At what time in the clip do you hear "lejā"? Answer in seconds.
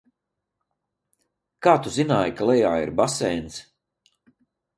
2.51-2.73